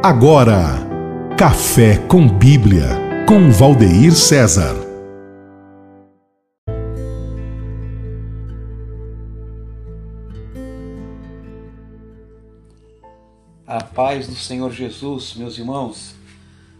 [0.00, 0.76] Agora,
[1.36, 2.86] Café com Bíblia,
[3.26, 4.76] com Valdeir César.
[13.66, 16.14] A paz do Senhor Jesus, meus irmãos,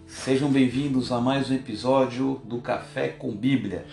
[0.06, 3.84] sejam bem-vindos a mais um episódio do Café com Bíblia.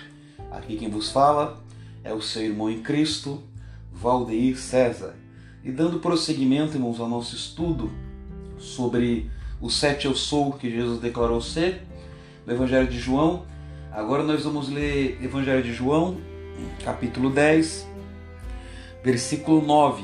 [0.51, 1.63] Aqui quem vos fala
[2.03, 3.41] é o seu irmão em Cristo,
[3.91, 5.15] Valdeir César.
[5.63, 8.04] E dando prosseguimento, irmãos, ao nosso estudo
[8.57, 9.29] sobre
[9.61, 11.83] o sete eu sou que Jesus declarou ser,
[12.45, 13.45] no Evangelho de João.
[13.91, 16.17] Agora nós vamos ler Evangelho de João,
[16.83, 17.87] capítulo 10,
[19.03, 20.03] versículo 9,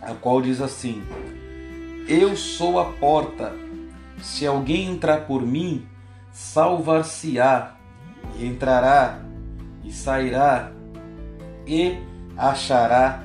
[0.00, 1.02] a qual diz assim:
[2.08, 3.52] Eu sou a porta,
[4.22, 5.86] se alguém entrar por mim,
[6.32, 7.74] salvar-se-á,
[8.38, 9.20] e entrará,
[9.82, 10.72] e sairá,
[11.66, 11.98] e
[12.36, 13.22] achará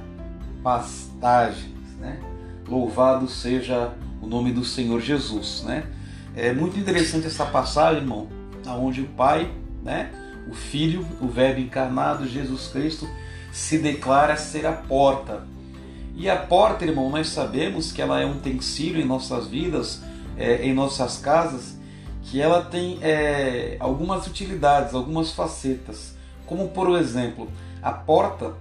[0.63, 1.95] pastagens.
[1.99, 2.19] Né?
[2.67, 5.85] Louvado seja o nome do Senhor Jesus, né?
[6.35, 8.27] É muito interessante essa passagem, irmão,
[8.65, 9.51] aonde o Pai,
[9.83, 10.11] né,
[10.49, 13.07] o Filho, o Verbo encarnado, Jesus Cristo,
[13.51, 15.43] se declara ser a porta.
[16.15, 20.01] E a porta, irmão, nós sabemos que ela é um utensílio em nossas vidas,
[20.37, 21.77] é, em nossas casas,
[22.23, 26.15] que ela tem é, algumas utilidades, algumas facetas.
[26.45, 27.49] Como por exemplo,
[27.81, 28.53] a porta,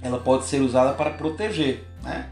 [0.00, 2.28] ela pode ser usada para proteger, né?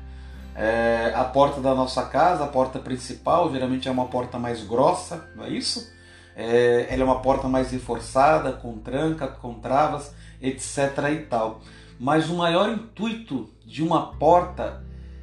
[0.54, 5.30] É, a porta da nossa casa, a porta principal, geralmente é uma porta mais grossa,
[5.36, 5.92] não é isso?
[6.34, 10.76] É, ela é uma porta mais reforçada, com tranca, com travas, etc.
[11.12, 11.60] e tal.
[11.98, 14.82] Mas o maior intuito de uma porta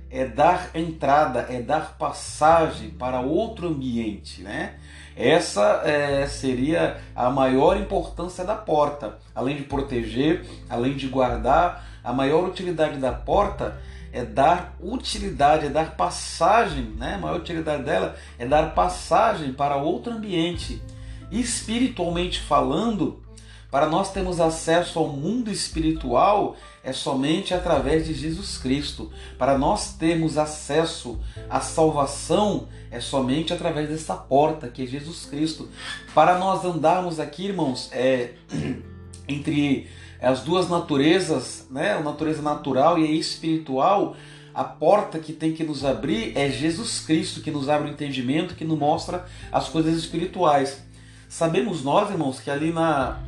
[0.09, 4.75] é dar entrada, é dar passagem para outro ambiente, né?
[5.15, 9.17] Essa é, seria a maior importância da porta.
[9.33, 13.77] Além de proteger, além de guardar, a maior utilidade da porta
[14.15, 17.15] é dar utilidade, é dar passagem, né?
[17.15, 20.81] a maior utilidade dela é dar passagem para outro ambiente.
[21.29, 23.21] Espiritualmente falando,
[23.69, 29.11] para nós termos acesso ao mundo espiritual é somente através de Jesus Cristo.
[29.37, 31.19] Para nós termos acesso
[31.49, 35.67] à salvação é somente através dessa porta que é Jesus Cristo.
[36.13, 38.35] Para nós andarmos aqui, irmãos, é
[39.27, 39.89] entre
[40.25, 44.15] as duas naturezas, né, a natureza natural e a espiritual,
[44.55, 48.55] a porta que tem que nos abrir é Jesus Cristo, que nos abre o entendimento,
[48.55, 50.83] que nos mostra as coisas espirituais.
[51.29, 53.19] Sabemos nós, irmãos, que ali na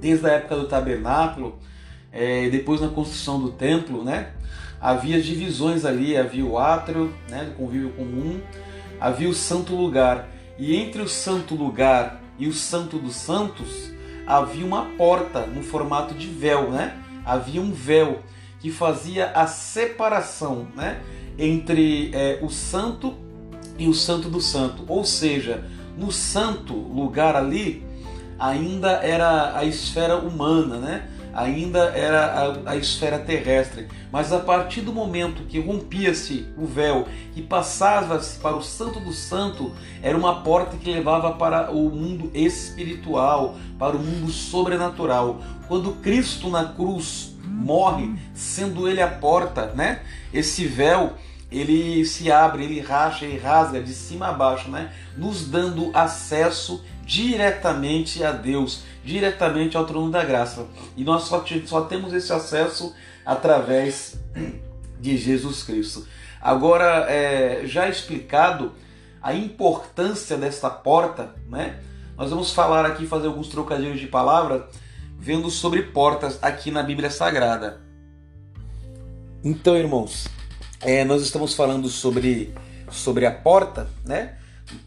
[0.00, 1.58] desde a época do tabernáculo,
[2.10, 4.30] é, depois na construção do templo, né,
[4.80, 8.40] havia divisões ali, havia o átrio, né, do convívio comum,
[8.98, 10.26] havia o santo lugar,
[10.58, 13.90] e entre o santo lugar e o santo dos santos
[14.30, 16.96] havia uma porta no formato de véu, né?
[17.24, 18.20] Havia um véu
[18.60, 21.02] que fazia a separação, né?
[21.36, 23.14] Entre é, o santo
[23.76, 24.84] e o santo do santo.
[24.86, 25.64] Ou seja,
[25.98, 27.84] no santo lugar ali
[28.38, 31.08] ainda era a esfera humana, né?
[31.34, 32.26] Ainda era
[32.66, 33.88] a, a esfera terrestre.
[34.10, 39.12] Mas a partir do momento que rompia-se o véu e passava-se para o Santo do
[39.12, 45.40] Santo, era uma porta que levava para o mundo espiritual, para o mundo sobrenatural.
[45.68, 50.00] Quando Cristo na cruz morre, sendo ele a porta, né?
[50.32, 51.14] Esse véu
[51.50, 54.92] ele se abre, ele racha e rasga de cima a baixo, né?
[55.16, 60.64] Nos dando acesso diretamente a Deus, diretamente ao trono da graça.
[60.96, 62.94] E nós só, só temos esse acesso
[63.26, 64.16] através
[65.00, 66.06] de Jesus Cristo.
[66.40, 68.72] Agora, é, já explicado
[69.20, 71.80] a importância desta porta, né?
[72.16, 74.68] Nós vamos falar aqui, fazer alguns trocadilhos de palavra,
[75.18, 77.80] vendo sobre portas aqui na Bíblia Sagrada.
[79.42, 80.28] Então, irmãos,
[80.80, 82.54] é, nós estamos falando sobre,
[82.88, 84.36] sobre a porta, né?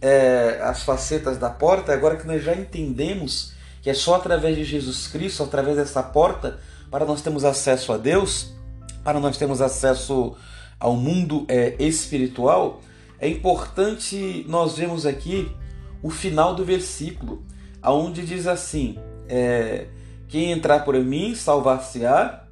[0.02, 4.64] É, as facetas da porta, agora que nós já entendemos que é só através de
[4.64, 6.58] Jesus Cristo, através dessa porta,
[6.90, 8.54] para nós termos acesso a Deus,
[9.04, 10.38] para nós termos acesso
[10.80, 12.82] ao mundo é, espiritual,
[13.20, 15.52] é importante nós vermos aqui
[16.02, 17.44] o final do versículo,
[17.82, 18.98] aonde diz assim:
[19.28, 19.88] é,
[20.30, 22.44] quem entrar por mim salvar-se-á,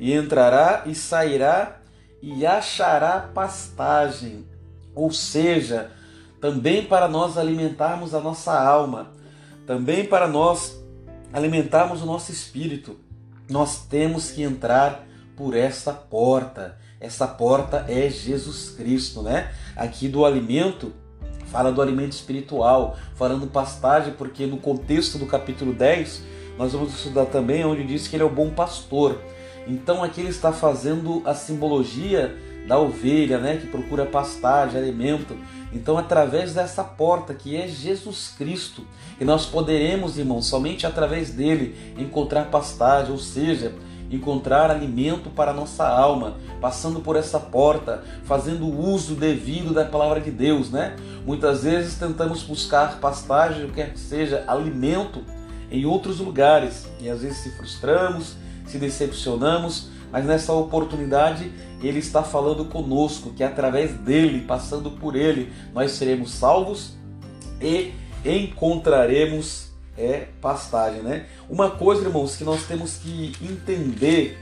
[0.00, 1.76] e entrará e sairá
[2.20, 4.44] e achará pastagem.
[4.96, 5.92] Ou seja,
[6.42, 9.12] também para nós alimentarmos a nossa alma,
[9.64, 10.76] também para nós
[11.32, 12.96] alimentarmos o nosso espírito,
[13.48, 15.06] nós temos que entrar
[15.36, 16.76] por esta porta.
[16.98, 19.52] Essa porta é Jesus Cristo, né?
[19.76, 20.92] Aqui do alimento,
[21.46, 26.24] fala do alimento espiritual, falando pastagem, porque no contexto do capítulo 10,
[26.58, 29.16] nós vamos estudar também onde diz que ele é o bom pastor.
[29.64, 32.36] Então aqui ele está fazendo a simbologia
[32.66, 35.36] da ovelha, né, que procura pastagem, alimento.
[35.72, 38.86] Então, através dessa porta que é Jesus Cristo,
[39.20, 43.72] e nós poderemos, irmãos, somente através dele encontrar pastagem, ou seja,
[44.10, 50.20] encontrar alimento para a nossa alma, passando por essa porta, fazendo uso devido da palavra
[50.20, 50.94] de Deus, né?
[51.24, 55.24] Muitas vezes tentamos buscar pastagem, quer que seja alimento,
[55.72, 58.36] em outros lugares e às vezes se frustramos,
[58.66, 61.50] se decepcionamos, mas nessa oportunidade
[61.86, 66.94] ele está falando conosco que através dele, passando por ele, nós seremos salvos
[67.60, 67.92] e
[68.24, 71.26] encontraremos é pastagem, né?
[71.48, 74.38] Uma coisa, irmãos, que nós temos que entender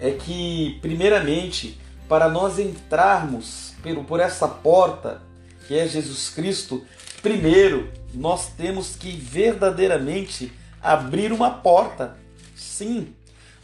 [0.00, 3.74] é que, primeiramente, para nós entrarmos
[4.06, 5.22] por essa porta
[5.66, 6.84] que é Jesus Cristo,
[7.22, 10.52] primeiro nós temos que verdadeiramente
[10.82, 12.16] abrir uma porta.
[12.54, 13.14] Sim.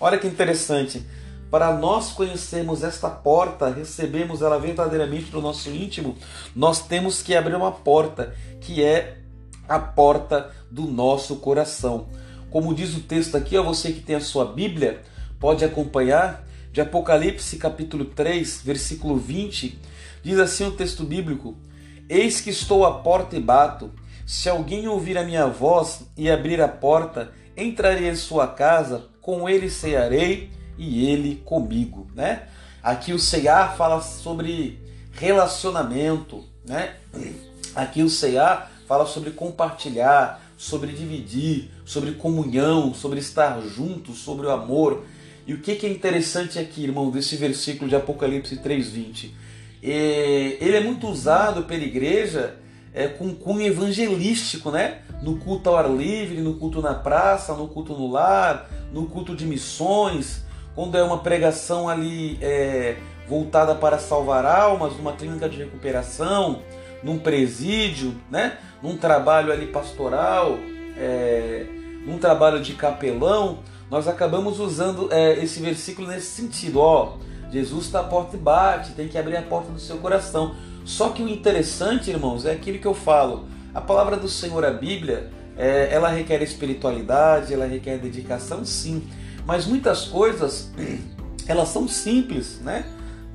[0.00, 1.05] Olha que interessante.
[1.50, 6.17] Para nós conhecermos esta porta, recebemos ela verdadeiramente no nosso íntimo,
[6.55, 9.19] nós temos que abrir uma porta, que é
[9.69, 12.06] a porta do nosso coração.
[12.50, 15.02] Como diz o texto aqui, ó, você que tem a sua Bíblia,
[15.41, 19.76] pode acompanhar, de Apocalipse capítulo 3, versículo 20,
[20.23, 21.56] diz assim o texto bíblico:
[22.08, 23.91] Eis que estou à porta e bato.
[24.25, 29.49] Se alguém ouvir a minha voz e abrir a porta, entrarei em sua casa, com
[29.49, 32.44] ele cearei e ele comigo, né?
[32.82, 34.80] Aqui o cear fala sobre
[35.12, 36.94] relacionamento, né?
[37.74, 44.50] Aqui o cear fala sobre compartilhar, sobre dividir, sobre comunhão, sobre estar juntos, sobre o
[44.50, 45.04] amor.
[45.46, 49.34] E o que é interessante aqui, irmão, desse versículo de Apocalipse 3:20?
[49.82, 52.56] É, ele é muito usado pela igreja
[52.94, 55.02] é, com cunho evangelístico, né?
[55.22, 59.36] No culto ao ar livre, no culto na praça, no culto no lar, no culto
[59.36, 60.44] de missões,
[60.80, 62.96] quando é uma pregação ali é,
[63.28, 66.62] voltada para salvar almas, numa clínica de recuperação,
[67.02, 68.56] num presídio, né?
[68.82, 70.56] num trabalho ali pastoral,
[70.96, 71.66] é,
[72.06, 73.58] num trabalho de capelão,
[73.90, 76.80] nós acabamos usando é, esse versículo nesse sentido.
[76.80, 77.18] Ó,
[77.52, 80.54] Jesus está à porta e bate, tem que abrir a porta do seu coração.
[80.86, 83.44] Só que o interessante, irmãos, é aquilo que eu falo.
[83.74, 89.06] A palavra do Senhor, a Bíblia, é, ela requer espiritualidade, ela requer dedicação, sim.
[89.50, 90.70] Mas muitas coisas,
[91.49, 92.85] elas são simples, né?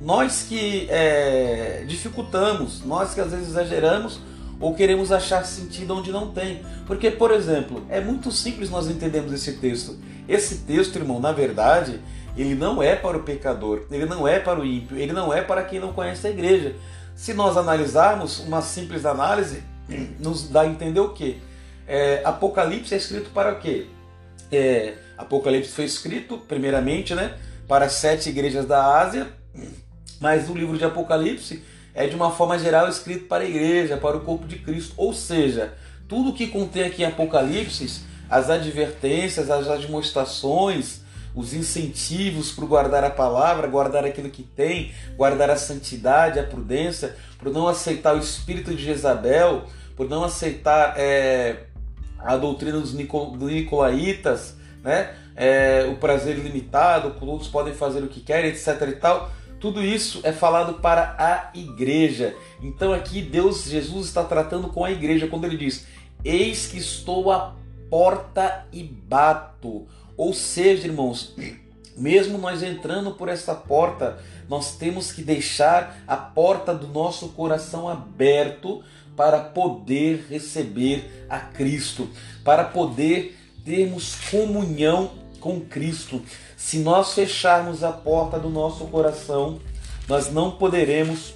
[0.00, 4.18] Nós que é, dificultamos, nós que às vezes exageramos
[4.58, 6.62] ou queremos achar sentido onde não tem.
[6.86, 9.98] Porque, por exemplo, é muito simples nós entendermos esse texto.
[10.26, 12.00] Esse texto, irmão, na verdade,
[12.34, 15.42] ele não é para o pecador, ele não é para o ímpio, ele não é
[15.42, 16.76] para quem não conhece a igreja.
[17.14, 19.62] Se nós analisarmos uma simples análise,
[20.18, 21.36] nos dá a entender o quê?
[21.86, 23.88] É, Apocalipse é escrito para o quê?
[24.50, 27.36] É, Apocalipse foi escrito, primeiramente, né,
[27.66, 29.28] para sete igrejas da Ásia,
[30.20, 31.62] mas o livro de Apocalipse
[31.94, 34.94] é de uma forma geral escrito para a igreja, para o corpo de Cristo.
[34.96, 35.74] Ou seja,
[36.08, 41.00] tudo que contém aqui em Apocalipse, as advertências, as admoestações,
[41.34, 47.14] os incentivos para guardar a palavra, guardar aquilo que tem, guardar a santidade, a prudência,
[47.38, 49.64] por não aceitar o espírito de Jezabel,
[49.94, 51.64] por não aceitar é,
[52.18, 55.14] a doutrina dos Nicolaitas, né?
[55.34, 58.80] É, o prazer ilimitado, todos podem fazer o que querem, etc.
[58.88, 59.32] e tal.
[59.58, 62.36] Tudo isso é falado para a igreja.
[62.62, 65.86] Então aqui Deus, Jesus está tratando com a igreja quando ele diz:
[66.24, 67.56] Eis que estou à
[67.90, 69.88] porta e bato.
[70.16, 71.34] Ou seja, irmãos,
[71.98, 74.18] mesmo nós entrando por essa porta,
[74.48, 78.84] nós temos que deixar a porta do nosso coração aberto
[79.16, 82.08] para poder receber a Cristo,
[82.44, 86.22] para poder termos comunhão com Cristo.
[86.56, 89.58] Se nós fecharmos a porta do nosso coração,
[90.08, 91.34] nós não poderemos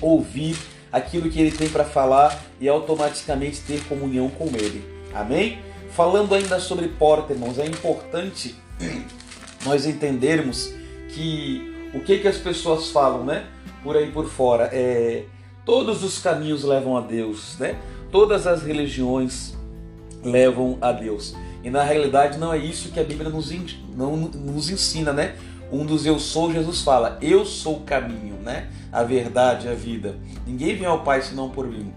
[0.00, 0.56] ouvir
[0.92, 4.82] aquilo que ele tem para falar e automaticamente ter comunhão com ele.
[5.12, 5.58] Amém?
[5.90, 8.54] Falando ainda sobre porta, irmãos, é importante
[9.66, 10.72] nós entendermos
[11.08, 13.46] que o que, que as pessoas falam, né?
[13.82, 15.24] Por aí por fora, é
[15.64, 17.76] todos os caminhos levam a Deus, né?
[18.12, 19.56] Todas as religiões
[20.22, 21.34] levam a Deus.
[21.66, 23.52] E na realidade não é isso que a Bíblia nos,
[23.96, 25.34] não, nos ensina, né?
[25.72, 28.70] Um dos eu sou, Jesus fala, eu sou o caminho, né?
[28.92, 30.14] A verdade, a vida.
[30.46, 31.92] Ninguém vem ao Pai senão por mim.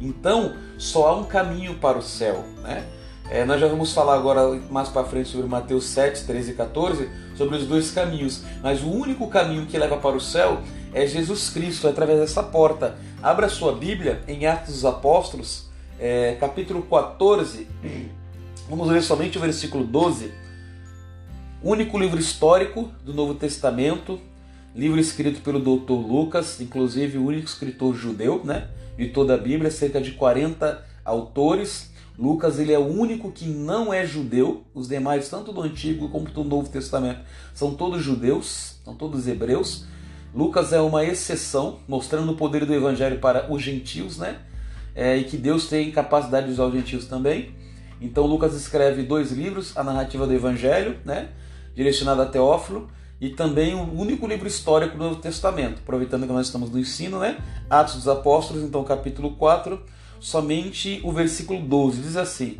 [0.00, 2.84] Então, só há um caminho para o céu, né?
[3.30, 7.08] É, nós já vamos falar agora mais para frente sobre Mateus 7, 13 e 14,
[7.36, 8.42] sobre os dois caminhos.
[8.64, 10.60] Mas o único caminho que leva para o céu
[10.92, 12.96] é Jesus Cristo, é através dessa porta.
[13.22, 17.68] Abra sua Bíblia em Atos dos Apóstolos, é, capítulo 14
[18.66, 20.32] Vamos ler somente o versículo 12.
[21.62, 24.18] Único livro histórico do Novo Testamento,
[24.74, 25.92] livro escrito pelo Dr.
[25.92, 31.92] Lucas, inclusive o único escritor judeu, né, de toda a Bíblia, cerca de 40 autores.
[32.18, 36.30] Lucas ele é o único que não é judeu, os demais, tanto do Antigo como
[36.30, 37.20] do Novo Testamento,
[37.52, 39.84] são todos judeus, são todos hebreus.
[40.34, 44.38] Lucas é uma exceção, mostrando o poder do Evangelho para os gentios, né?
[44.94, 47.62] É, e que Deus tem capacidade de usar os gentios também.
[48.04, 51.30] Então Lucas escreve dois livros, a narrativa do Evangelho, né?
[51.74, 52.86] direcionada a Teófilo,
[53.18, 57.18] e também o único livro histórico do Novo Testamento, aproveitando que nós estamos no ensino,
[57.18, 57.38] né?
[57.70, 59.80] Atos dos Apóstolos, então capítulo 4,
[60.20, 62.58] somente o versículo 12 diz assim: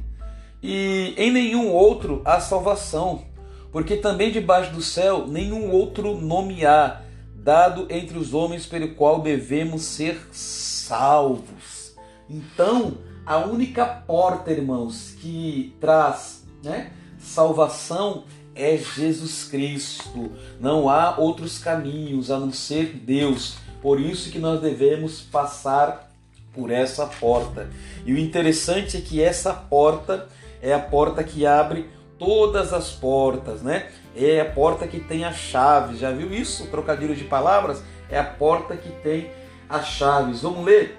[0.62, 3.22] E em nenhum outro há salvação,
[3.70, 7.02] porque também debaixo do céu nenhum outro nome há
[7.36, 11.94] dado entre os homens pelo qual devemos ser salvos.
[12.30, 20.30] Então, a única porta, irmãos, que traz, né, salvação é Jesus Cristo.
[20.60, 23.56] Não há outros caminhos a não ser Deus.
[23.82, 26.10] Por isso que nós devemos passar
[26.52, 27.68] por essa porta.
[28.06, 30.28] E o interessante é que essa porta
[30.62, 33.90] é a porta que abre todas as portas, né?
[34.16, 35.96] É a porta que tem a chave.
[35.96, 36.68] Já viu isso?
[36.68, 37.82] Trocadilho de palavras?
[38.08, 39.28] É a porta que tem
[39.74, 40.42] as chaves.
[40.42, 40.96] Vamos ler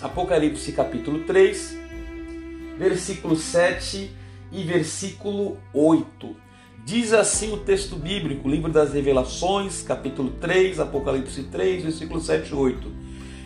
[0.00, 1.78] Apocalipse capítulo 3,
[2.78, 4.10] versículo 7
[4.50, 6.36] e versículo 8.
[6.84, 12.54] Diz assim o texto bíblico, livro das Revelações, capítulo 3, Apocalipse 3, versículo 7 e
[12.54, 12.92] 8.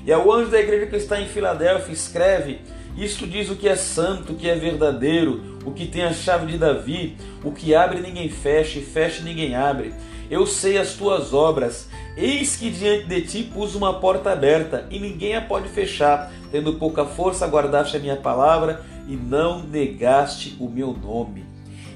[0.06, 2.60] E ao anjo da igreja que está em Filadélfia escreve:
[2.96, 6.46] Isto diz o que é santo, o que é verdadeiro, o que tem a chave
[6.46, 9.92] de Davi, o que abre ninguém fecha, e fecha ninguém abre.
[10.30, 11.88] Eu sei as tuas obras.
[12.16, 16.30] Eis que diante de ti pus uma porta aberta, e ninguém a pode fechar.
[16.52, 21.44] Tendo pouca força, guardaste a minha palavra e não negaste o meu nome.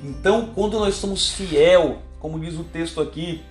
[0.03, 3.43] Então, quando nós somos fiel, como diz o texto aqui,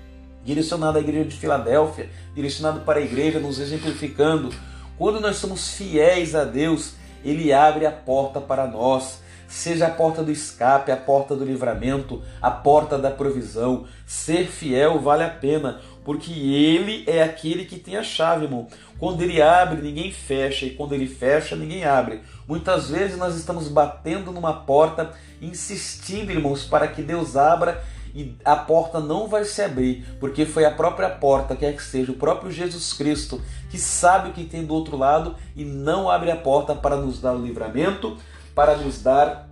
[0.43, 4.49] direcionado à igreja de Filadélfia, direcionado para a igreja, nos exemplificando,
[4.97, 9.22] quando nós somos fiéis a Deus, Ele abre a porta para nós.
[9.53, 13.85] Seja a porta do escape, a porta do livramento, a porta da provisão.
[14.03, 18.67] Ser fiel vale a pena, porque Ele é aquele que tem a chave, irmão.
[18.97, 22.21] Quando Ele abre, ninguém fecha, e quando Ele fecha, ninguém abre.
[22.47, 27.83] Muitas vezes nós estamos batendo numa porta, insistindo, irmãos, para que Deus abra
[28.15, 32.11] e a porta não vai se abrir, porque foi a própria porta, quer que seja
[32.11, 36.31] o próprio Jesus Cristo, que sabe o que tem do outro lado e não abre
[36.31, 38.17] a porta para nos dar o livramento,
[38.53, 39.49] para nos dar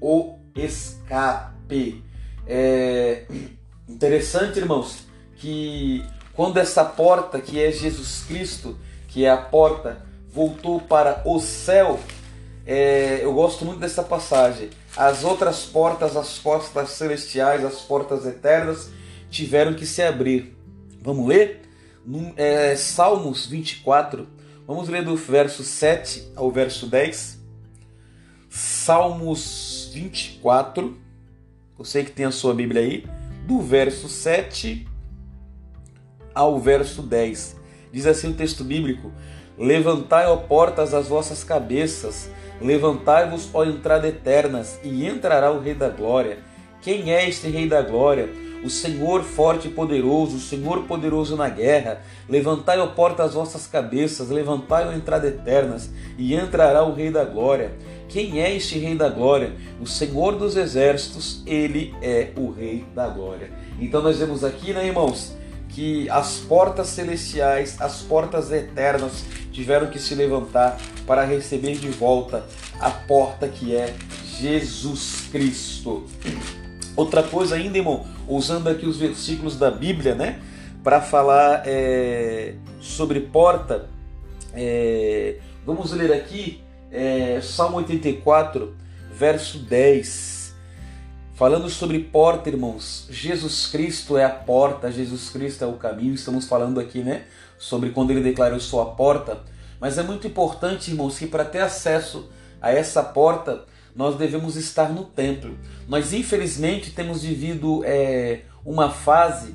[0.00, 2.02] o escape.
[2.46, 3.26] É
[3.88, 6.04] interessante, irmãos, que
[6.34, 8.78] quando essa porta, que é Jesus Cristo,
[9.08, 11.98] que é a porta, voltou para o céu,
[12.66, 14.70] é, eu gosto muito dessa passagem.
[14.96, 18.90] As outras portas, as portas celestiais, as portas eternas,
[19.30, 20.56] tiveram que se abrir.
[21.02, 21.62] Vamos ler?
[22.36, 24.26] É, Salmos 24,
[24.66, 27.39] vamos ler do verso 7 ao verso 10.
[28.52, 30.98] Salmos 24,
[31.78, 33.06] você que tem a sua Bíblia aí,
[33.46, 34.88] do verso 7
[36.34, 37.56] ao verso 10.
[37.92, 39.12] Diz assim o texto bíblico:
[39.56, 42.28] Levantai, ó portas, as vossas cabeças,
[42.60, 46.38] levantai-vos, ó entrada eternas, e entrará o Rei da Glória.
[46.82, 48.28] Quem é este Rei da Glória?
[48.62, 52.02] O Senhor forte e poderoso, o Senhor poderoso na guerra.
[52.28, 57.24] Levantai, ó porta, as vossas cabeças, levantai, ó entrada eternas, e entrará o Rei da
[57.24, 57.72] Glória.
[58.08, 59.52] Quem é este Rei da Glória?
[59.80, 63.50] O Senhor dos Exércitos, ele é o Rei da Glória.
[63.80, 65.34] Então nós vemos aqui, né, irmãos,
[65.68, 72.44] que as portas celestiais, as portas eternas tiveram que se levantar para receber de volta
[72.78, 73.94] a porta que é
[74.38, 76.04] Jesus Cristo.
[76.96, 80.40] Outra coisa ainda, irmão, usando aqui os versículos da Bíblia, né,
[80.82, 83.88] para falar é, sobre porta,
[84.52, 88.74] é, vamos ler aqui é, Salmo 84,
[89.12, 90.54] verso 10.
[91.34, 96.14] Falando sobre porta, irmãos, Jesus Cristo é a porta, Jesus Cristo é o caminho.
[96.14, 97.24] Estamos falando aqui, né,
[97.58, 99.40] sobre quando ele declarou eu sou a porta.
[99.80, 102.28] Mas é muito importante, irmãos, que para ter acesso
[102.60, 103.64] a essa porta,
[104.00, 105.58] nós devemos estar no templo.
[105.86, 109.54] Nós, infelizmente, temos vivido é, uma fase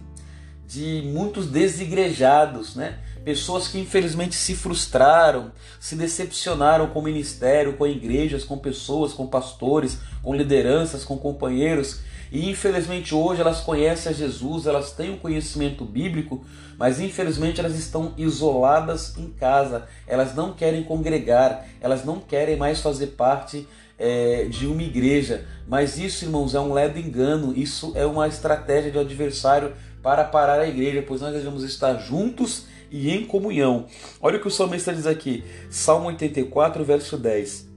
[0.67, 2.99] de muitos desigrejados, né?
[3.23, 9.25] Pessoas que infelizmente se frustraram, se decepcionaram com o ministério, com igrejas, com pessoas, com
[9.25, 12.01] pastores, com lideranças, com companheiros.
[12.31, 16.45] E infelizmente hoje elas conhecem a Jesus, elas têm um conhecimento bíblico,
[16.77, 22.79] mas infelizmente elas estão isoladas em casa, elas não querem congregar, elas não querem mais
[22.79, 25.45] fazer parte é, de uma igreja.
[25.67, 30.59] Mas isso, irmãos, é um ledo engano, isso é uma estratégia de adversário para parar
[30.59, 33.87] a igreja, pois nós devemos estar juntos e em comunhão.
[34.21, 37.67] Olha o que o salmista diz aqui, Salmo 84, verso 10.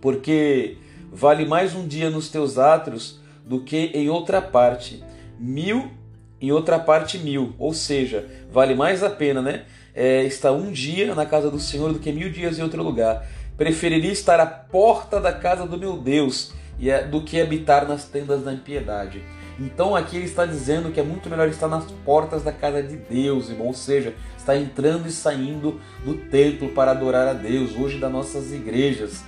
[0.00, 0.76] Porque
[1.12, 5.02] vale mais um dia nos teus átrios do que em outra parte,
[5.38, 5.98] mil
[6.40, 9.64] em outra parte mil, ou seja, vale mais a pena, né?
[9.94, 13.26] É, estar um dia na casa do Senhor do que mil dias em outro lugar.
[13.58, 18.44] Preferiria estar à porta da casa do meu Deus é, do que habitar nas tendas
[18.44, 19.20] da impiedade.
[19.58, 22.96] Então aqui ele está dizendo que é muito melhor estar nas portas da casa de
[22.96, 27.98] Deus, irmão, ou seja, está entrando e saindo do templo para adorar a Deus, hoje
[27.98, 29.24] das nossas igrejas.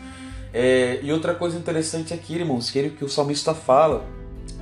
[0.54, 4.04] É, e outra coisa interessante aqui, irmãos, que, ele, que o salmista fala,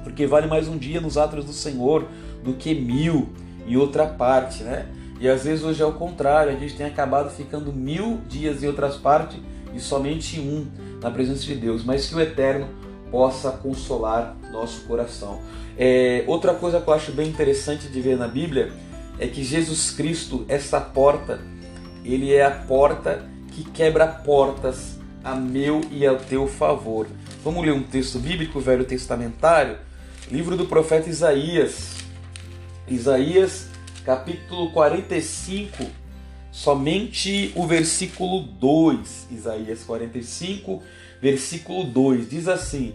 [0.02, 2.08] porque vale mais um dia nos atos do Senhor
[2.42, 3.28] do que mil
[3.66, 4.87] em outra parte, né?
[5.20, 8.68] E às vezes hoje é o contrário, a gente tem acabado ficando mil dias em
[8.68, 9.38] outras partes
[9.75, 10.66] e somente um
[11.00, 12.68] na presença de Deus, mas que o Eterno
[13.10, 15.40] possa consolar nosso coração.
[15.76, 18.72] É, outra coisa que eu acho bem interessante de ver na Bíblia
[19.18, 21.40] é que Jesus Cristo, essa porta,
[22.04, 27.06] ele é a porta que quebra portas a meu e ao teu favor.
[27.44, 29.78] Vamos ler um texto bíblico, velho testamentário,
[30.30, 31.96] livro do profeta Isaías.
[32.87, 33.68] Isaías,
[34.04, 35.84] capítulo 45,
[36.58, 39.28] somente o versículo 2.
[39.30, 40.82] Isaías 45,
[41.22, 42.94] versículo 2 diz assim: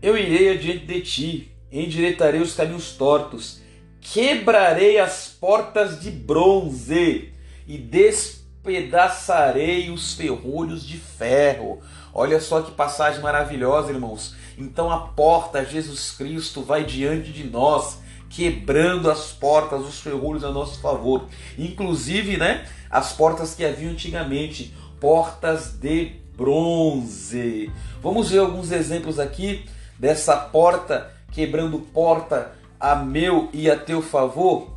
[0.00, 3.60] Eu irei adiante de ti, endireitarei os caminhos tortos,
[4.00, 7.32] quebrarei as portas de bronze
[7.66, 11.80] e despedaçarei os ferrolhos de ferro.
[12.14, 14.36] Olha só que passagem maravilhosa, irmãos.
[14.56, 17.98] Então a porta, Jesus Cristo, vai diante de nós,
[18.30, 21.26] quebrando as portas, os ferrolhos a nosso favor.
[21.58, 27.70] Inclusive, né, as portas que haviam antigamente, portas de bronze.
[28.02, 29.64] Vamos ver alguns exemplos aqui
[29.98, 34.70] dessa porta quebrando porta a meu e a teu favor.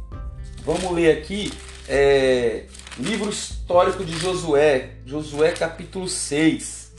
[0.65, 1.51] Vamos ler aqui
[1.87, 2.65] é,
[2.97, 6.93] livro histórico de Josué, Josué capítulo 6,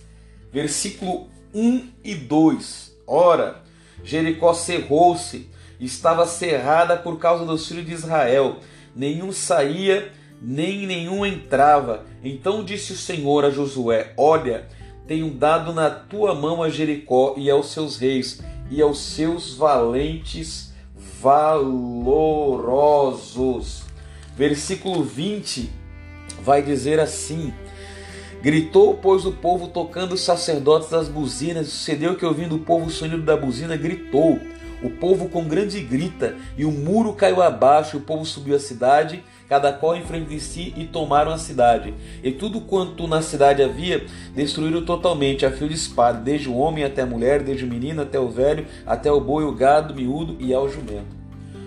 [0.52, 2.96] versículo 1 e 2.
[3.07, 3.62] Ora,
[4.05, 5.48] Jericó cerrou-se,
[5.85, 8.59] estava cerrada por causa dos filhos de Israel,
[8.95, 12.05] nenhum saía nem nenhum entrava.
[12.25, 14.66] Então disse o Senhor a Josué: Olha,
[15.07, 20.73] tenho dado na tua mão a Jericó e aos seus reis e aos seus valentes
[21.21, 22.23] valorosos.
[24.37, 25.71] Versículo 20
[26.42, 27.53] vai dizer assim:
[28.42, 32.90] Gritou, pois, o povo tocando os sacerdotes das buzinas, sucedeu que ouvindo o povo o
[32.90, 34.40] sonido da buzina, gritou.
[34.83, 38.59] O povo com grande grita, e o muro caiu abaixo, e o povo subiu a
[38.59, 41.95] cidade, cada qual em frente de si, e tomaram a cidade.
[42.23, 46.83] E tudo quanto na cidade havia, destruíram totalmente, a fio de espada, desde o homem
[46.83, 50.37] até a mulher, desde o menino até o velho, até o boi, o gado, miúdo
[50.40, 51.14] e ao jumento.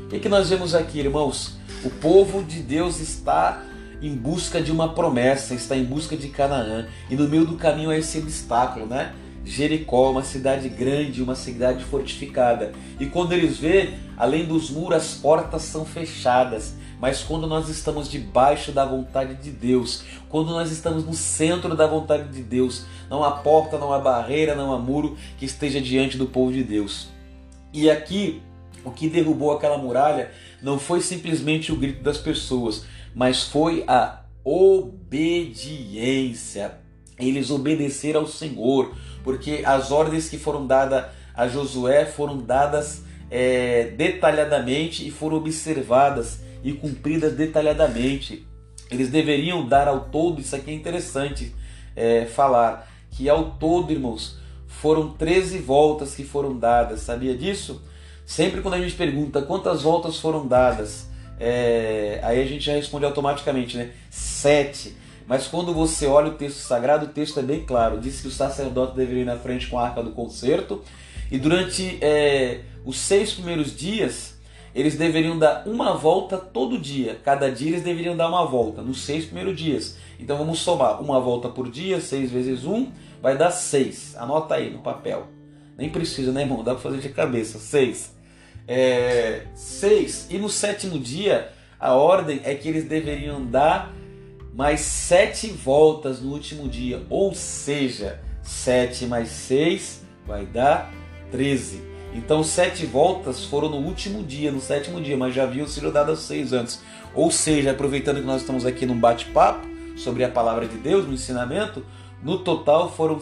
[0.05, 1.57] O que, que nós vemos aqui, irmãos?
[1.83, 3.63] O povo de Deus está
[4.01, 7.91] em busca de uma promessa, está em busca de Canaã, e no meio do caminho
[7.91, 9.13] é esse obstáculo, né?
[9.45, 12.73] Jericó, uma cidade grande, uma cidade fortificada.
[12.99, 16.73] E quando eles vê, além dos muros, as portas são fechadas.
[16.99, 21.85] Mas quando nós estamos debaixo da vontade de Deus, quando nós estamos no centro da
[21.85, 26.17] vontade de Deus, não há porta, não há barreira, não há muro que esteja diante
[26.17, 27.09] do povo de Deus.
[27.71, 28.41] E aqui,
[28.83, 30.31] o que derrubou aquela muralha
[30.61, 35.55] não foi simplesmente o grito das pessoas, mas foi a obediência.
[37.19, 43.91] Eles obedeceram ao Senhor, porque as ordens que foram dadas a Josué foram dadas é,
[43.97, 48.47] detalhadamente e foram observadas e cumpridas detalhadamente.
[48.89, 51.53] Eles deveriam dar ao todo, isso aqui é interessante
[51.95, 57.83] é, falar, que ao todo, irmãos, foram 13 voltas que foram dadas, sabia disso?
[58.25, 61.07] Sempre quando a gente pergunta quantas voltas foram dadas,
[61.39, 63.91] é, aí a gente já responde automaticamente, né?
[64.09, 64.95] Sete.
[65.27, 67.99] Mas quando você olha o texto sagrado, o texto é bem claro.
[67.99, 70.83] Diz que o sacerdote deveria ir na frente com a arca do concerto.
[71.31, 74.35] E durante é, os seis primeiros dias,
[74.75, 77.19] eles deveriam dar uma volta todo dia.
[77.23, 79.97] Cada dia eles deveriam dar uma volta, nos seis primeiros dias.
[80.19, 84.15] Então vamos somar uma volta por dia, seis vezes um, vai dar seis.
[84.17, 85.27] Anota aí no papel.
[85.77, 86.63] Nem precisa, né, irmão?
[86.63, 87.57] Dá para fazer de cabeça.
[87.57, 88.13] Seis.
[88.67, 90.27] É, seis.
[90.29, 93.93] E no sétimo dia, a ordem é que eles deveriam dar
[94.55, 97.05] mais sete voltas no último dia.
[97.09, 100.93] Ou seja, sete mais seis vai dar
[101.29, 101.81] treze.
[102.13, 106.19] Então sete voltas foram no último dia, no sétimo dia, mas já haviam sido dadas
[106.19, 106.81] seis antes.
[107.13, 111.13] Ou seja, aproveitando que nós estamos aqui num bate-papo sobre a palavra de Deus, no
[111.13, 111.85] ensinamento,
[112.23, 113.19] no total foram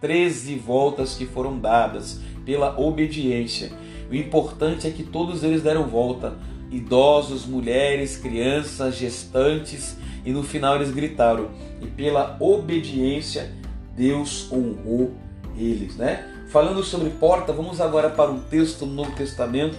[0.00, 3.72] 13 voltas que foram dadas pela obediência.
[4.08, 6.36] O importante é que todos eles deram volta.
[6.70, 9.96] idosos, mulheres, crianças, gestantes,
[10.26, 11.48] e no final eles gritaram.
[11.80, 13.52] E pela obediência,
[13.96, 15.14] Deus honrou
[15.56, 16.32] eles, né?
[16.48, 19.78] Falando sobre porta, vamos agora para um texto no Novo Testamento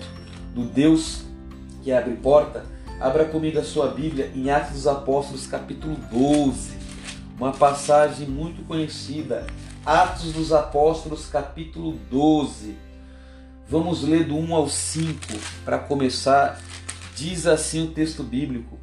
[0.55, 1.23] do Deus
[1.83, 2.65] que abre porta.
[2.99, 6.71] Abra comigo a sua Bíblia em Atos dos Apóstolos, capítulo 12.
[7.37, 9.45] Uma passagem muito conhecida.
[9.85, 12.75] Atos dos Apóstolos, capítulo 12.
[13.69, 15.17] Vamos ler do 1 ao 5
[15.63, 16.59] para começar.
[17.15, 18.79] Diz assim o texto bíblico: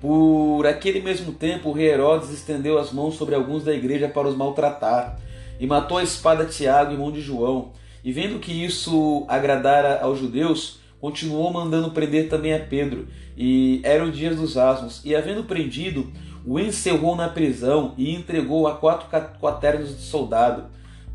[0.00, 4.26] Por aquele mesmo tempo, o rei Herodes estendeu as mãos sobre alguns da igreja para
[4.26, 5.18] os maltratar
[5.58, 7.72] e matou a espada Tiago, irmão de João.
[8.02, 14.10] E vendo que isso agradara aos judeus, continuou mandando prender também a Pedro, e eram
[14.10, 16.10] dias dos asmos, e havendo prendido,
[16.46, 19.06] o encerrou na prisão e entregou a quatro
[19.38, 20.64] quaternos de soldado,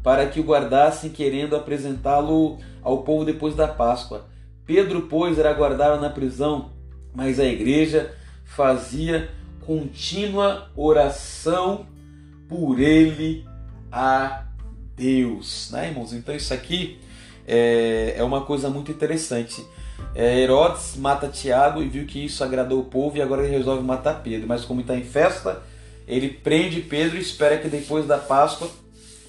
[0.04, 4.28] para que o guardassem, querendo apresentá-lo ao povo depois da Páscoa.
[4.63, 6.69] Pedro, pois, era guardado na prisão,
[7.15, 8.13] mas a igreja
[8.45, 9.29] fazia
[9.65, 11.88] contínua oração
[12.47, 13.45] por ele
[13.91, 14.45] a
[14.95, 15.69] Deus.
[15.71, 16.13] Né, irmãos?
[16.13, 16.99] Então, isso aqui
[17.47, 19.65] é, é uma coisa muito interessante.
[20.13, 23.84] É, Herodes mata Tiago e viu que isso agradou o povo e agora ele resolve
[23.84, 24.47] matar Pedro.
[24.47, 25.62] Mas como está em festa,
[26.08, 28.69] ele prende Pedro e espera que depois da Páscoa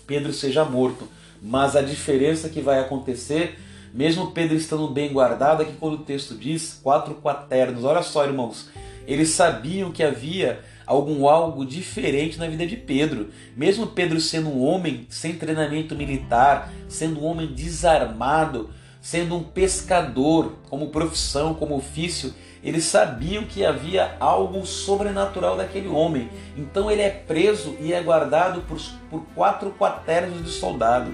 [0.06, 1.08] Pedro seja morto.
[1.42, 3.58] Mas a diferença que vai acontecer,
[3.92, 7.84] mesmo Pedro estando bem guardado, aqui quando o texto diz quatro quaternos.
[7.84, 8.68] Olha só, irmãos,
[9.06, 13.30] eles sabiam que havia algum algo diferente na vida de Pedro.
[13.56, 20.56] Mesmo Pedro sendo um homem sem treinamento militar, sendo um homem desarmado, sendo um pescador
[20.68, 26.28] como profissão, como ofício, eles sabiam que havia algo sobrenatural daquele homem.
[26.56, 31.12] Então ele é preso e é guardado por, por quatro quaternos de soldado.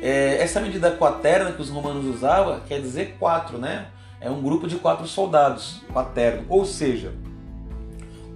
[0.00, 3.86] É, essa medida quaterna que os romanos usavam quer dizer quatro, né?
[4.24, 6.46] É um grupo de quatro soldados, quaterno.
[6.48, 7.12] Ou seja,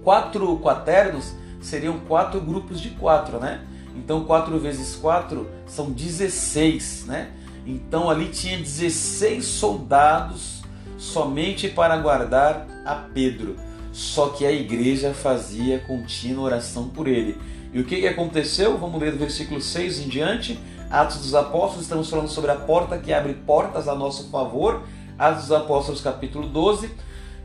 [0.03, 3.61] quatro quaternos seriam quatro grupos de quatro, né?
[3.95, 7.31] Então, quatro vezes quatro são 16, né?
[7.65, 10.61] Então, ali tinha 16 soldados
[10.95, 13.55] somente para guardar a Pedro.
[13.91, 17.35] Só que a igreja fazia contínua oração por ele.
[17.73, 18.77] E o que, que aconteceu?
[18.77, 20.59] Vamos ler do versículo 6 em diante.
[20.91, 24.83] Atos dos Apóstolos, estamos falando sobre a porta que abre portas a nosso favor.
[25.19, 26.89] Atos dos Apóstolos, capítulo 12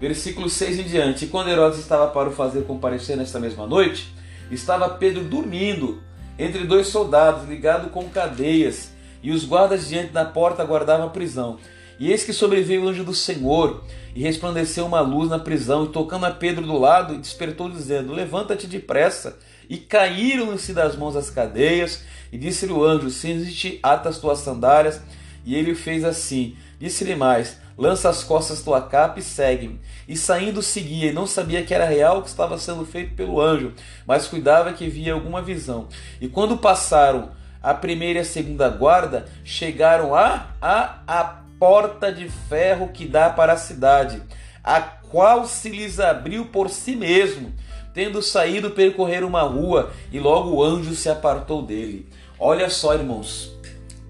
[0.00, 1.24] Versículo 6 em diante.
[1.24, 4.12] E quando Herodes estava para o fazer comparecer nesta mesma noite,
[4.50, 6.02] estava Pedro dormindo
[6.38, 11.58] entre dois soldados, ligado com cadeias, e os guardas diante da porta aguardavam a prisão.
[11.98, 13.84] E eis que sobreveio o anjo do Senhor,
[14.14, 18.66] e resplandeceu uma luz na prisão, e tocando a Pedro do lado, despertou, dizendo: Levanta-te
[18.66, 19.38] depressa.
[19.70, 25.00] E caíram-se das mãos as cadeias, e disse-lhe o anjo: Cinge-te, ata as tuas sandálias.
[25.46, 26.56] E ele fez assim.
[26.78, 29.80] Disse-lhe mais: Lança as costas tua capa e segue-me.
[30.06, 33.40] E saindo seguia, e não sabia que era real o que estava sendo feito pelo
[33.40, 33.72] anjo,
[34.06, 35.88] mas cuidava que via alguma visão.
[36.20, 37.30] E quando passaram
[37.62, 41.24] a primeira e a segunda guarda, chegaram a, a, a
[41.58, 44.22] porta de ferro que dá para a cidade,
[44.62, 47.52] a qual se lhes abriu por si mesmo.
[47.92, 52.08] Tendo saído, percorrer uma rua, e logo o anjo se apartou dele.
[52.38, 53.56] Olha só, irmãos,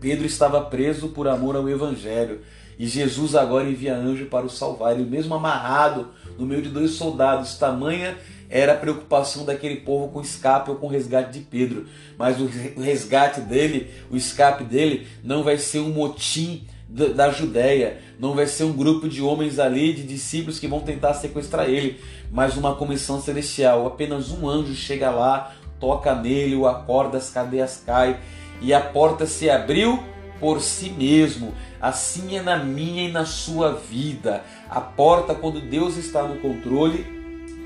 [0.00, 2.40] Pedro estava preso por amor ao Evangelho.
[2.78, 4.94] E Jesus agora envia anjo para o salvar.
[4.94, 6.08] Ele mesmo amarrado
[6.38, 7.56] no meio de dois soldados.
[7.56, 8.16] Tamanha
[8.48, 11.86] era a preocupação daquele povo com o escape ou com o resgate de Pedro.
[12.18, 12.48] Mas o
[12.80, 18.62] resgate dele, o escape dele, não vai ser um motim da Judéia, não vai ser
[18.62, 23.20] um grupo de homens ali, de discípulos que vão tentar sequestrar ele, mas uma comissão
[23.20, 23.86] celestial.
[23.86, 28.16] Apenas um anjo chega lá, toca nele, o acorda, as cadeias caem
[28.60, 30.02] e a porta se abriu
[30.38, 31.52] por si mesmo.
[31.84, 34.42] Assim é na minha e na sua vida.
[34.70, 37.04] A porta, quando Deus está no controle,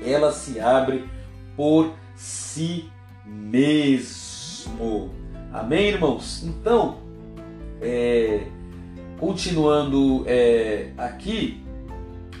[0.05, 1.07] ela se abre
[1.55, 2.91] por si
[3.25, 5.09] mesmo.
[5.53, 6.43] Amém, irmãos?
[6.43, 6.97] Então,
[7.81, 8.41] é,
[9.17, 11.63] continuando é, aqui,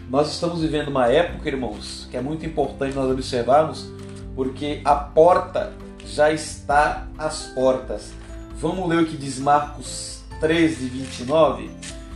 [0.09, 3.89] nós estamos vivendo uma época, irmãos, que é muito importante nós observarmos,
[4.35, 5.71] porque a porta
[6.05, 8.11] já está às portas.
[8.55, 11.69] Vamos ler o que diz Marcos 13, 29,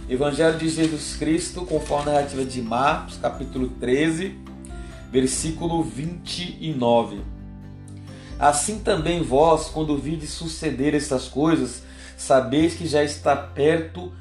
[0.07, 4.37] Evangelho de Jesus Cristo, conforme a narrativa de Marcos, capítulo 13,
[5.11, 7.19] versículo 29.
[8.39, 11.83] Assim também vós, quando vides suceder estas coisas,
[12.15, 14.13] sabeis que já está perto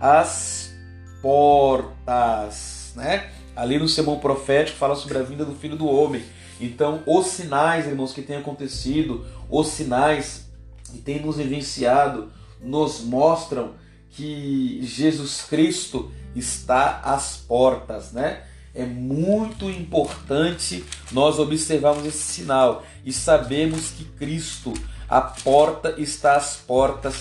[0.00, 0.74] as
[1.22, 3.30] portas, né?
[3.54, 6.24] Ali no sermão profético fala sobre a vinda do Filho do Homem.
[6.60, 10.48] Então, os sinais, irmãos, que têm acontecido, os sinais
[10.90, 12.32] que têm nos evidenciado,
[12.64, 13.74] nos mostram
[14.10, 18.42] que Jesus Cristo está às portas, né?
[18.74, 24.72] É muito importante nós observarmos esse sinal e sabemos que Cristo,
[25.08, 27.14] a porta está às portas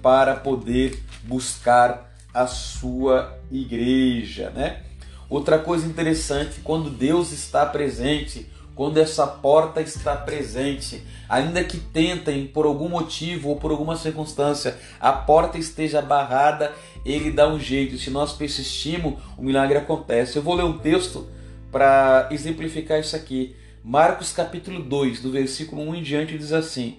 [0.00, 4.82] para poder buscar a sua igreja, né?
[5.28, 8.50] Outra coisa interessante, quando Deus está presente,
[8.80, 14.74] quando essa porta está presente, ainda que tentem por algum motivo ou por alguma circunstância,
[14.98, 16.72] a porta esteja barrada,
[17.04, 17.98] ele dá um jeito.
[17.98, 20.36] Se nós persistimos, o milagre acontece.
[20.36, 21.28] Eu vou ler um texto
[21.70, 23.54] para exemplificar isso aqui.
[23.84, 26.96] Marcos capítulo 2, do versículo 1 em diante, diz assim: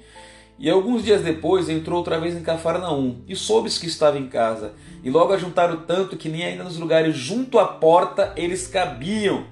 [0.60, 4.74] E alguns dias depois entrou outra vez em Cafarnaum, e soube que estava em casa.
[5.04, 9.48] E logo ajuntaram tanto que nem ainda nos lugares junto à porta eles cabiam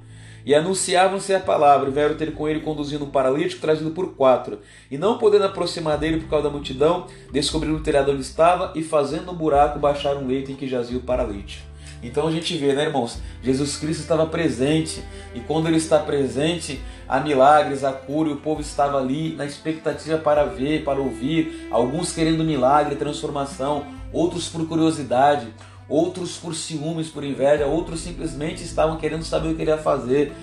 [0.49, 4.57] e anunciavam-se a palavra, e vieram ter com ele conduzindo um paralítico trazido por quatro.
[4.89, 8.81] E não podendo aproximar dele por causa da multidão, descobriram o telhado onde estava e
[8.81, 11.67] fazendo um buraco baixaram um leito em que jazia o paralítico.
[12.01, 13.19] Então a gente vê, né, irmãos?
[13.43, 15.03] Jesus Cristo estava presente
[15.35, 19.45] e quando ele está presente, há milagres, há cura, e o povo estava ali na
[19.45, 25.53] expectativa para ver, para ouvir, alguns querendo milagre, transformação, outros por curiosidade,
[25.89, 30.34] outros por ciúmes, por inveja, outros simplesmente estavam querendo saber o que ele ia fazer.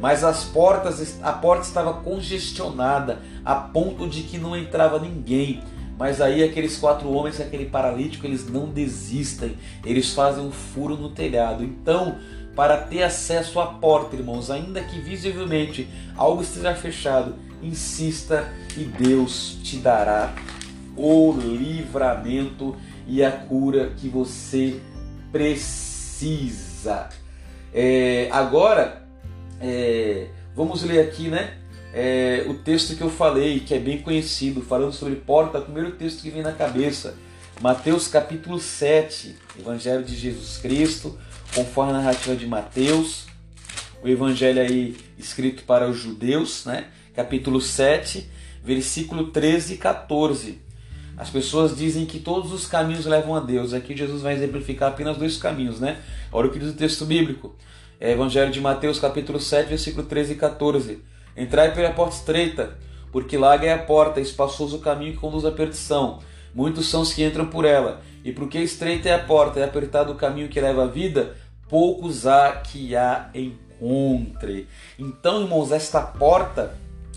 [0.00, 5.62] Mas as portas, a porta estava congestionada a ponto de que não entrava ninguém.
[5.98, 9.56] Mas aí aqueles quatro homens, aquele paralítico, eles não desistem.
[9.84, 11.64] Eles fazem um furo no telhado.
[11.64, 12.16] Então,
[12.54, 19.58] para ter acesso à porta, irmãos, ainda que visivelmente algo esteja fechado, insista e Deus
[19.62, 20.34] te dará
[20.96, 22.74] o livramento
[23.06, 24.80] e a cura que você.
[27.72, 29.06] É, agora,
[29.60, 31.58] é, vamos ler aqui, né?
[31.92, 35.92] É, o texto que eu falei, que é bem conhecido, falando sobre porta, o primeiro
[35.92, 37.16] texto que vem na cabeça.
[37.60, 41.18] Mateus capítulo 7, Evangelho de Jesus Cristo,
[41.54, 43.26] conforme a narrativa de Mateus,
[44.02, 46.88] o Evangelho aí escrito para os judeus, né?
[47.14, 48.28] Capítulo 7,
[48.62, 50.65] versículo 13 e 14.
[51.16, 53.72] As pessoas dizem que todos os caminhos levam a Deus.
[53.72, 55.98] Aqui Jesus vai exemplificar apenas dois caminhos, né?
[56.30, 57.54] Olha o que diz o texto bíblico.
[57.98, 61.02] É Evangelho de Mateus, capítulo 7, versículo 13 e 14.
[61.34, 62.76] Entrai pela porta estreita,
[63.10, 66.18] porque larga é a porta, espaçoso o caminho que conduz à perdição.
[66.54, 68.02] Muitos são os que entram por ela.
[68.22, 71.34] E porque estreita é a porta, e apertado o caminho que leva à vida,
[71.66, 74.68] poucos há que a encontre.
[74.98, 76.76] Então, irmãos, esta porta,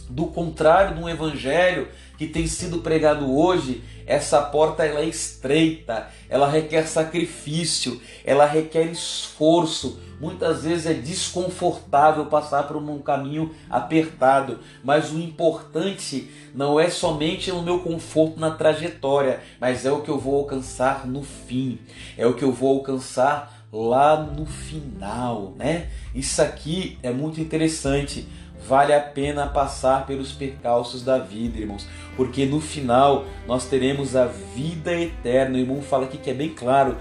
[0.09, 1.87] do contrário de um evangelho
[2.19, 8.87] que tem sido pregado hoje, essa porta ela é estreita, ela requer sacrifício, ela requer
[8.87, 10.01] esforço.
[10.19, 17.51] Muitas vezes é desconfortável passar por um caminho apertado, mas o importante não é somente
[17.51, 21.79] o meu conforto na trajetória, mas é o que eu vou alcançar no fim,
[22.17, 25.89] é o que eu vou alcançar lá no final, né?
[26.13, 28.27] Isso aqui é muito interessante
[28.67, 34.25] vale a pena passar pelos percalços da vida, irmãos, porque no final nós teremos a
[34.25, 35.55] vida eterna.
[35.55, 36.97] O irmão fala aqui que é bem claro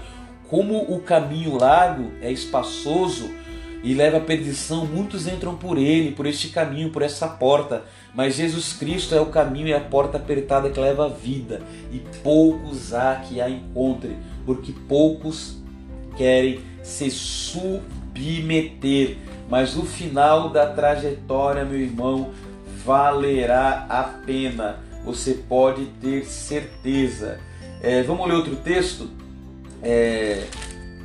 [0.49, 3.29] como o caminho largo é espaçoso
[3.83, 7.83] e leva à perdição, muitos entram por ele, por este caminho, por essa porta.
[8.13, 11.99] Mas Jesus Cristo é o caminho e a porta apertada que leva à vida, e
[12.23, 15.57] poucos há que a encontre, porque poucos
[16.17, 17.98] querem se submeter
[19.49, 22.31] mas o final da trajetória, meu irmão,
[22.85, 24.77] valerá a pena.
[25.03, 27.39] Você pode ter certeza.
[27.81, 29.09] É, vamos ler outro texto?
[29.81, 30.45] É,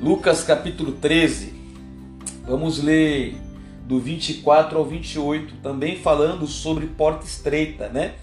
[0.00, 1.54] Lucas capítulo 13.
[2.46, 3.36] Vamos ler
[3.86, 8.14] do 24 ao 28, também falando sobre porta estreita, né?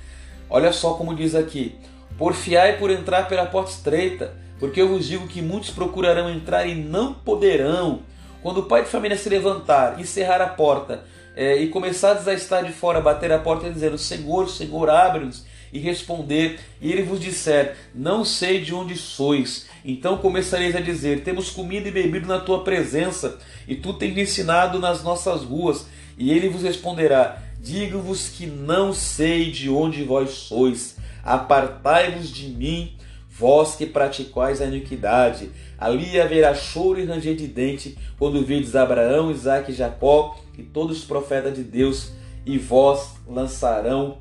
[0.50, 1.76] Olha só como diz aqui:
[2.18, 6.76] Porfiai por entrar pela porta estreita, porque eu vos digo que muitos procurarão entrar e
[6.76, 8.02] não poderão.
[8.42, 11.04] Quando o pai de família se levantar, encerrar a porta
[11.36, 15.46] é, e começares a estar de fora, bater a porta e dizer: Senhor, Senhor, abre-nos,
[15.72, 19.68] e responder, e ele vos disser: Não sei de onde sois.
[19.86, 24.80] Então começareis a dizer: Temos comido e bebido na tua presença, e tu tens ensinado
[24.80, 25.86] nas nossas ruas.
[26.18, 30.98] E ele vos responderá: Digo-vos que não sei de onde vós sois.
[31.24, 32.94] Apartai-vos de mim,
[33.32, 35.50] vós que praticais a iniquidade.
[35.78, 41.00] Ali haverá choro e ranger de dente, quando vides Abraão, Isaac e Jacó e todos
[41.00, 42.12] os profetas de Deus,
[42.46, 44.18] e vós lançarão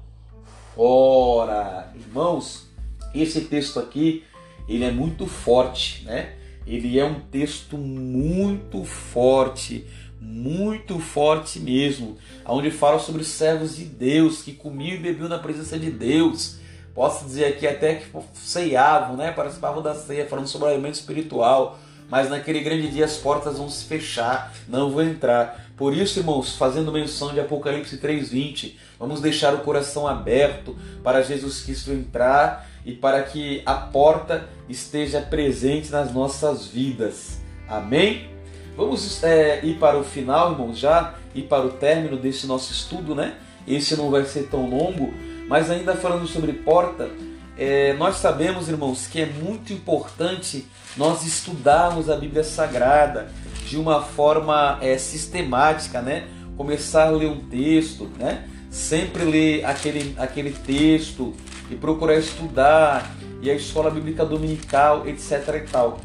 [0.74, 1.92] fora.
[1.94, 2.68] Irmãos,
[3.14, 4.22] esse texto aqui,
[4.68, 6.34] ele é muito forte, né?
[6.66, 9.86] Ele é um texto muito forte,
[10.20, 15.38] muito forte mesmo, onde fala sobre os servos de Deus que comiam e bebiam na
[15.38, 16.59] presença de Deus
[16.94, 19.30] Posso dizer aqui até que ceiavam, né?
[19.30, 21.78] Participavam da ceia, falando sobre o alimento espiritual.
[22.10, 25.70] Mas naquele grande dia as portas vão se fechar, não vão entrar.
[25.76, 31.62] Por isso, irmãos, fazendo menção de Apocalipse 3:20, vamos deixar o coração aberto para Jesus
[31.62, 37.40] Cristo entrar e para que a porta esteja presente nas nossas vidas.
[37.68, 38.28] Amém?
[38.76, 43.14] Vamos é, ir para o final, irmãos, já ir para o término desse nosso estudo,
[43.14, 43.36] né?
[43.66, 45.12] Esse não vai ser tão longo,
[45.50, 47.10] mas ainda falando sobre porta,
[47.58, 50.64] é, nós sabemos, irmãos, que é muito importante
[50.96, 53.32] nós estudarmos a Bíblia Sagrada
[53.66, 56.28] de uma forma é, sistemática, né?
[56.56, 58.48] Começar a ler um texto, né?
[58.70, 61.34] Sempre ler aquele, aquele texto
[61.68, 63.10] e procurar estudar,
[63.42, 65.32] e a escola bíblica dominical, etc.
[65.56, 65.98] e tal.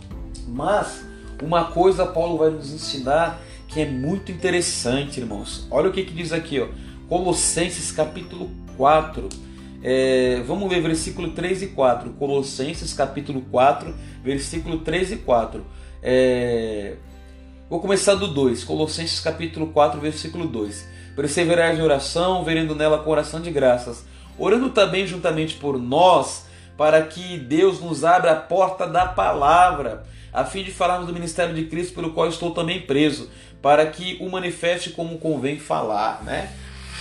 [0.48, 1.06] Mas
[1.40, 5.68] uma coisa Paulo vai nos ensinar que é muito interessante, irmãos.
[5.70, 6.68] Olha o que, que diz aqui, ó.
[7.08, 9.30] Colossenses capítulo 4.
[9.84, 12.12] É, vamos ver versículo 3 e 4.
[12.12, 15.66] Colossenses capítulo 4, versículo 3 e 4.
[16.02, 16.96] É,
[17.70, 18.64] vou começar do 2.
[18.64, 20.88] Colossenses capítulo 4, versículo 2.
[21.16, 24.06] Perseverai em oração, verendo nela com oração de graças
[24.38, 26.46] orando também juntamente por nós,
[26.78, 31.56] para que Deus nos abra a porta da palavra, a fim de falarmos do ministério
[31.56, 33.30] de Cristo, pelo qual estou também preso,
[33.62, 36.52] para que o manifeste como convém falar, né?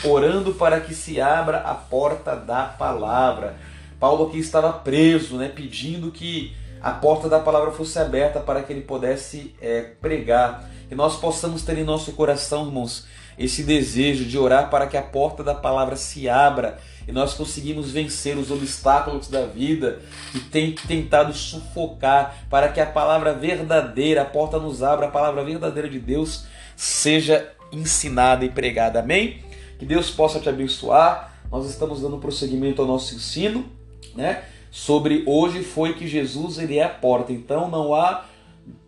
[0.06, 3.56] Orando para que se abra a porta da palavra.
[3.98, 5.48] Paulo aqui estava preso, né?
[5.48, 10.68] Pedindo que a porta da palavra fosse aberta para que ele pudesse é, pregar.
[10.88, 13.06] Que nós possamos ter em nosso coração, irmãos,
[13.38, 17.90] esse desejo de orar para que a porta da palavra se abra e nós conseguimos
[17.90, 20.00] vencer os obstáculos da vida
[20.32, 25.42] que tem tentado sufocar para que a palavra verdadeira, a porta nos abra, a palavra
[25.42, 26.44] verdadeira de Deus
[26.76, 29.00] seja ensinada e pregada.
[29.00, 29.42] Amém?
[29.84, 31.42] Que Deus possa te abençoar.
[31.52, 33.66] Nós estamos dando prosseguimento ao nosso ensino,
[34.14, 34.42] né?
[34.70, 37.34] Sobre hoje foi que Jesus ele é a porta.
[37.34, 38.24] Então não há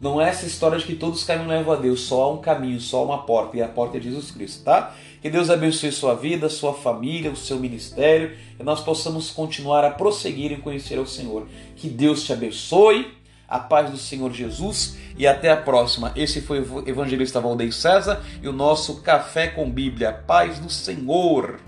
[0.01, 2.39] não é essa história de que todos os caminhos levam a Deus, só há um
[2.39, 4.97] caminho, só há uma porta, e a porta é Jesus Cristo, tá?
[5.21, 9.91] Que Deus abençoe sua vida, sua família, o seu ministério, e nós possamos continuar a
[9.91, 11.47] prosseguir em conhecer o Senhor.
[11.77, 13.13] Que Deus te abençoe,
[13.49, 16.13] a paz do Senhor Jesus, e até a próxima.
[16.15, 20.13] Esse foi o evangelista Valdeir César e o nosso Café com Bíblia.
[20.13, 21.59] Paz do Senhor.